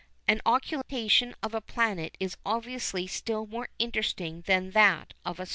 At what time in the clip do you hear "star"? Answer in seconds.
5.45-5.49